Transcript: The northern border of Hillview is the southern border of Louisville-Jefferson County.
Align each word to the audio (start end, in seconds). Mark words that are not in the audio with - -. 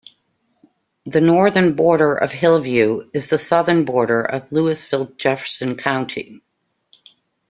The 1.05 1.21
northern 1.21 1.75
border 1.75 2.15
of 2.15 2.31
Hillview 2.31 3.11
is 3.13 3.29
the 3.29 3.37
southern 3.37 3.85
border 3.85 4.23
of 4.23 4.51
Louisville-Jefferson 4.51 5.77
County. 5.77 6.41